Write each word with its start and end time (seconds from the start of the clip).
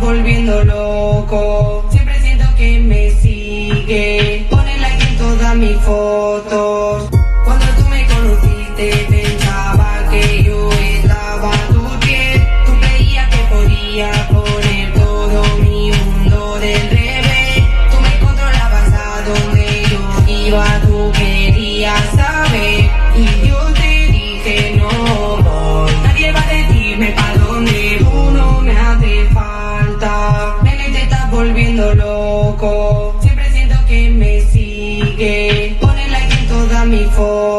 volviendo 0.00 0.64
loco. 0.64 1.84
Siempre 1.90 2.20
siento 2.20 2.44
que 2.56 2.80
me 2.80 3.10
sigue. 3.10 4.46
Pone 4.50 4.78
like 4.78 5.02
en 5.02 5.18
todas 5.18 5.56
mis 5.56 5.76
fotos. 5.78 7.08
Cuando 7.44 7.66
tú 7.76 7.88
me 7.88 8.06
conociste, 8.06 9.06
pensaba 9.08 10.08
que 10.10 10.42
yo 10.42 10.70
estaba 10.72 11.52
a 11.52 11.68
tu 11.68 12.00
piel. 12.00 12.46
Tú 12.66 12.72
creías 12.80 13.28
que 13.28 13.42
podía 13.54 14.10
poner 14.28 14.92
todo 14.94 15.58
mi 15.58 15.90
mundo 15.92 16.58
del 16.58 16.90
revés. 16.90 17.64
Tú 17.90 18.00
me 18.00 18.18
controlabas 18.26 18.92
a 18.92 19.22
donde 19.28 19.82
yo 19.90 20.32
iba, 20.46 20.80
tú 20.86 21.12
querías 21.12 22.04
saber. 22.10 22.27
for 37.18 37.57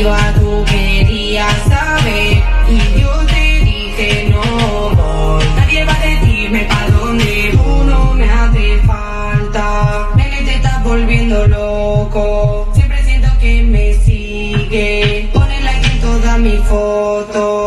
negativa 0.00 0.32
tú 0.38 0.64
querías 0.64 1.54
saber 1.68 2.42
y 2.68 3.00
yo 3.00 3.10
te 3.26 3.64
dije 3.64 4.30
no 4.30 4.90
voy. 4.94 5.44
Nadie 5.56 5.84
va 5.84 5.94
a 5.94 6.06
decirme 6.06 6.64
pa' 6.64 6.88
dónde 6.90 7.50
tú 7.52 7.84
no 7.84 8.14
me 8.14 8.24
hace 8.24 8.78
falta. 8.86 10.08
Nene, 10.16 10.42
te 10.42 10.54
estás 10.54 10.82
volviendo 10.84 11.46
loco. 11.48 12.68
Siempre 12.74 13.02
siento 13.04 13.28
que 13.40 13.62
me 13.62 13.94
sigue. 13.94 15.28
Ponle 15.32 15.60
like 15.60 15.86
en 15.86 16.00
todas 16.00 16.38
mis 16.38 16.60
fotos. 16.60 17.59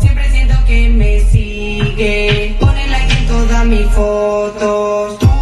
Siempre 0.00 0.30
siento 0.30 0.54
que 0.66 0.88
me 0.88 1.20
sigue. 1.20 2.56
Pone 2.58 2.86
like 2.88 3.12
en 3.12 3.26
todas 3.26 3.66
mis 3.66 3.86
fotos. 3.88 5.35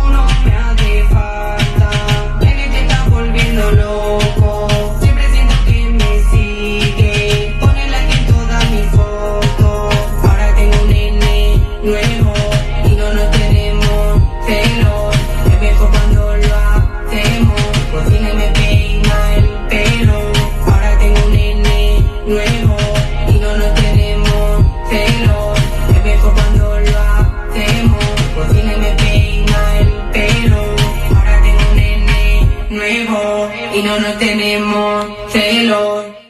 no 33.99 34.13
tenemos 34.19 35.07
celo. 35.29 36.24